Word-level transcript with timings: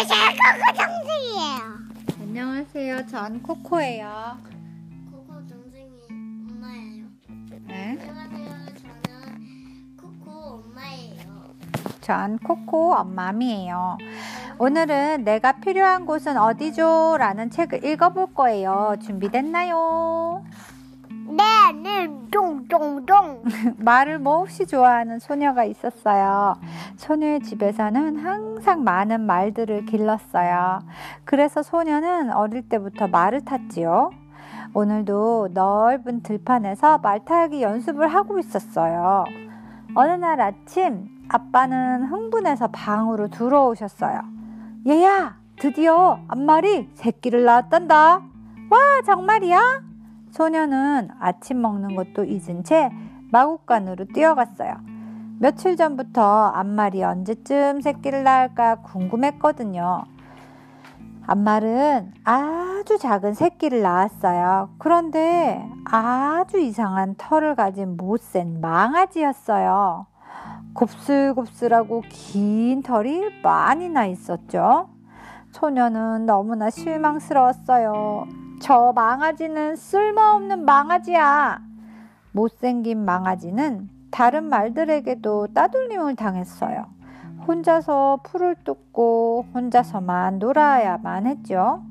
코코 0.00 0.14
동생이에요. 0.78 1.78
안녕하세요. 2.22 3.06
전 3.08 3.42
코코예요. 3.42 4.38
코코 5.12 5.46
동생이 5.46 5.90
엄마예요. 6.08 7.04
네. 7.66 7.98
안녕하세요. 8.00 8.48
저는 8.80 9.96
코코 10.00 10.30
엄마예요. 10.64 11.54
전 12.00 12.38
코코 12.38 12.94
엄맘이에요. 12.94 13.98
오늘은 14.58 15.24
내가 15.24 15.60
필요한 15.60 16.06
곳은 16.06 16.38
어디죠? 16.38 17.16
라는 17.18 17.50
책을 17.50 17.84
읽어볼 17.84 18.32
거예요. 18.32 18.96
준비됐나요? 19.02 20.42
네, 21.30 21.72
네, 21.82 22.08
동동동. 22.30 23.44
말을 23.78 24.18
몹시 24.18 24.66
좋아하는 24.66 25.20
소녀가 25.20 25.64
있었어요. 25.64 26.56
소녀의 26.96 27.40
집에서는 27.40 28.16
항상 28.18 28.82
많은 28.82 29.20
말들을 29.20 29.86
길렀어요. 29.86 30.80
그래서 31.24 31.62
소녀는 31.62 32.32
어릴 32.32 32.68
때부터 32.68 33.06
말을 33.06 33.44
탔지요. 33.44 34.10
오늘도 34.74 35.50
넓은 35.52 36.22
들판에서 36.22 36.98
말 36.98 37.24
타기 37.24 37.62
연습을 37.62 38.08
하고 38.08 38.38
있었어요. 38.38 39.24
어느 39.94 40.12
날 40.12 40.40
아침 40.40 41.08
아빠는 41.28 42.06
흥분해서 42.06 42.68
방으로 42.68 43.28
들어오셨어요. 43.28 44.20
얘야, 44.88 45.36
드디어 45.60 46.20
앞말이 46.28 46.90
새끼를 46.94 47.44
낳았단다. 47.44 47.96
와, 48.70 48.78
정말이야? 49.06 49.89
소녀는 50.30 51.08
아침 51.20 51.60
먹는 51.60 51.96
것도 51.96 52.24
잊은 52.24 52.64
채 52.64 52.90
마구간으로 53.30 54.06
뛰어갔어요. 54.06 54.74
며칠 55.38 55.76
전부터 55.76 56.48
앞말이 56.48 57.02
언제쯤 57.02 57.80
새끼를 57.80 58.24
낳을까 58.24 58.76
궁금했거든요. 58.76 60.04
앞말은 61.26 62.12
아주 62.24 62.98
작은 62.98 63.34
새끼를 63.34 63.82
낳았어요. 63.82 64.70
그런데 64.78 65.64
아주 65.84 66.58
이상한 66.58 67.14
털을 67.16 67.54
가진 67.54 67.96
못센 67.96 68.60
망아지였어요. 68.60 70.06
곱슬곱슬하고 70.74 72.02
긴 72.08 72.82
털이 72.82 73.42
많이 73.42 73.88
나 73.88 74.06
있었죠. 74.06 74.88
소녀는 75.52 76.26
너무나 76.26 76.70
실망스러웠어요. 76.70 78.26
저 78.60 78.92
망아지는 78.94 79.74
쓸모없는 79.74 80.66
망아지야. 80.66 81.62
못생긴 82.32 83.04
망아지는 83.06 83.88
다른 84.10 84.44
말들에게도 84.44 85.48
따돌림을 85.54 86.14
당했어요. 86.14 86.84
혼자서 87.48 88.20
풀을 88.22 88.56
뜯고 88.62 89.46
혼자서만 89.54 90.38
놀아야만 90.38 91.26
했죠. 91.26 91.82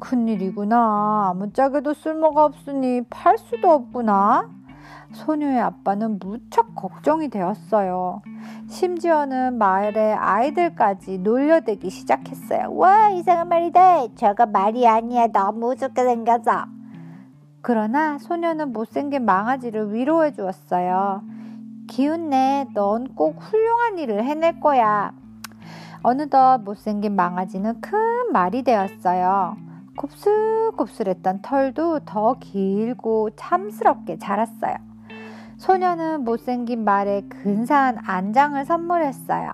큰일이구나. 0.00 1.28
아무짝에도 1.30 1.94
쓸모가 1.94 2.46
없으니 2.46 3.02
팔 3.08 3.38
수도 3.38 3.70
없구나. 3.70 4.50
소녀의 5.12 5.60
아빠는 5.60 6.18
무척 6.18 6.74
걱정이 6.74 7.28
되었어요. 7.28 8.22
심지어는 8.68 9.58
마을의 9.58 10.14
아이들까지 10.14 11.18
놀려대기 11.18 11.90
시작했어요. 11.90 12.72
와, 12.74 13.10
이상한 13.10 13.48
말이다. 13.48 14.14
저거 14.16 14.46
말이 14.46 14.86
아니야. 14.86 15.28
너무 15.28 15.76
좋게 15.76 16.02
생겨서. 16.02 16.64
그러나 17.60 18.18
소녀는 18.18 18.72
못생긴 18.72 19.24
망아지를 19.24 19.92
위로해 19.94 20.32
주었어요. 20.32 21.22
기운내. 21.88 22.66
넌 22.74 23.14
꼭 23.14 23.36
훌륭한 23.40 23.98
일을 23.98 24.24
해낼 24.24 24.60
거야. 24.60 25.12
어느덧 26.02 26.58
못생긴 26.64 27.14
망아지는 27.14 27.80
큰 27.80 28.32
말이 28.32 28.62
되었어요. 28.64 29.56
곱슬곱슬했던 29.96 31.42
털도 31.42 32.00
더 32.00 32.34
길고 32.40 33.30
참스럽게 33.36 34.18
자랐어요. 34.18 34.91
소녀는 35.62 36.24
못생긴 36.24 36.82
말에 36.82 37.22
근사한 37.28 37.98
안장을 38.04 38.64
선물했어요. 38.64 39.52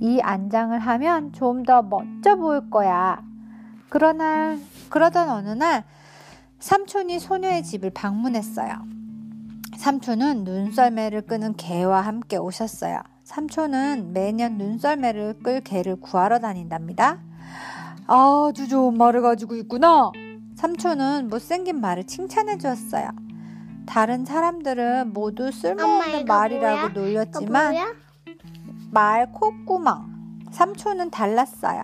이 0.00 0.20
안장을 0.20 0.78
하면 0.78 1.32
좀 1.32 1.62
더 1.64 1.80
멋져 1.80 2.36
보일 2.36 2.68
거야. 2.68 3.22
그러나, 3.88 4.58
그러던 4.90 5.30
어느 5.30 5.48
날, 5.48 5.84
삼촌이 6.58 7.20
소녀의 7.20 7.62
집을 7.62 7.88
방문했어요. 7.88 8.70
삼촌은 9.78 10.44
눈썰매를 10.44 11.22
끄는 11.22 11.56
개와 11.56 12.02
함께 12.02 12.36
오셨어요. 12.36 13.00
삼촌은 13.24 14.12
매년 14.12 14.58
눈썰매를 14.58 15.38
끌 15.42 15.62
개를 15.62 15.96
구하러 15.96 16.38
다닌답니다. 16.38 17.18
아주 18.06 18.68
좋은 18.68 18.92
말을 18.98 19.22
가지고 19.22 19.54
있구나. 19.56 20.10
삼촌은 20.56 21.30
못생긴 21.30 21.80
말을 21.80 22.04
칭찬해 22.04 22.58
주었어요. 22.58 23.08
다른 23.90 24.24
사람들은 24.24 25.12
모두 25.12 25.42
엄마, 25.42 25.50
쓸모없는 25.50 26.20
이거 26.20 26.32
말이라고 26.32 26.76
뭐야? 26.76 26.88
놀렸지만? 26.90 27.74
말 28.92 29.32
콧구멍. 29.32 30.44
삼촌은 30.52 31.10
달랐어요. 31.10 31.82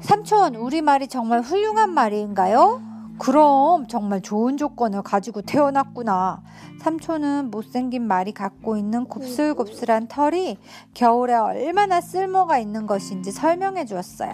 삼촌, 0.00 0.54
우리 0.54 0.80
말이 0.80 1.06
정말 1.06 1.42
훌륭한 1.42 1.90
말인가요? 1.90 2.80
그럼 3.18 3.86
정말 3.88 4.22
좋은 4.22 4.56
조건을 4.56 5.02
가지고 5.02 5.42
태어났구나. 5.42 6.42
삼촌은 6.80 7.50
못생긴 7.50 8.06
말이 8.06 8.32
갖고 8.32 8.78
있는 8.78 9.04
곱슬곱슬한 9.04 10.08
털이 10.08 10.56
겨울에 10.94 11.34
얼마나 11.34 12.00
쓸모가 12.00 12.56
있는 12.56 12.86
것인지 12.86 13.32
설명해 13.32 13.84
주었어요. 13.84 14.32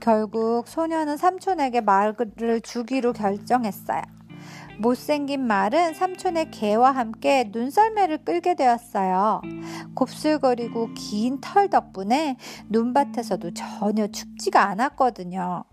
결국 0.00 0.66
소녀는 0.66 1.18
삼촌에게 1.18 1.82
말을 1.82 2.14
주기로 2.62 3.12
결정했어요. 3.12 4.17
못생긴 4.78 5.46
말은 5.46 5.94
삼촌의 5.94 6.50
개와 6.50 6.92
함께 6.92 7.50
눈썰매를 7.52 8.24
끌게 8.24 8.54
되었어요. 8.54 9.42
곱슬거리고 9.94 10.94
긴 10.94 11.40
털 11.40 11.68
덕분에 11.68 12.36
눈밭에서도 12.68 13.52
전혀 13.54 14.06
춥지가 14.06 14.68
않았거든요. 14.68 15.64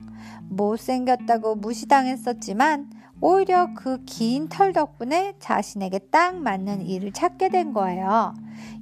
못생겼다고 0.49 1.55
무시당했었지만 1.55 2.89
오히려 3.21 3.73
그 3.75 4.03
긴 4.05 4.49
털 4.49 4.73
덕분에 4.73 5.33
자신에게 5.39 5.99
딱 6.11 6.35
맞는 6.35 6.85
일을 6.85 7.11
찾게 7.11 7.49
된 7.49 7.73
거예요. 7.73 8.33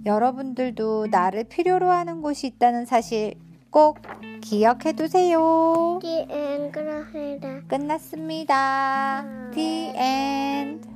여러분들도 0.06 1.08
나를 1.12 1.46
필요로 1.46 1.90
하는 1.90 2.22
곳이 2.22 2.48
있다는 2.48 2.86
사실 2.86 3.36
꼭 3.74 3.98
기억해 4.42 4.94
두세요. 4.96 5.98
띠엔 6.00 6.72
그라헬다. 6.72 7.62
끝났습니다. 7.68 9.26
The 9.52 9.94
end. 9.98 10.93